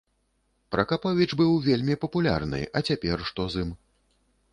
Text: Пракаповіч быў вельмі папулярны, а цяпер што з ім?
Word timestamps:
Пракаповіч 0.75 1.27
быў 1.41 1.51
вельмі 1.67 1.97
папулярны, 2.05 2.61
а 2.79 2.83
цяпер 2.87 3.17
што 3.29 3.47
з 3.57 3.63
ім? 3.67 3.75